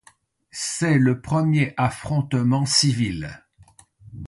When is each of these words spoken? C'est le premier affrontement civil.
C'est 0.49 0.97
le 0.97 1.21
premier 1.21 1.75
affrontement 1.77 2.65
civil. 2.65 3.43